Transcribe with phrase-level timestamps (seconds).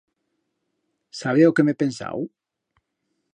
[1.19, 2.27] Sabe o que m'he pensau?